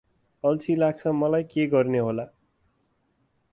[0.43, 2.27] अल्छी लाग्छ मलाई के गर्ने होला?